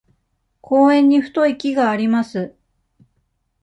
[0.61, 2.55] 公園に太い木があります。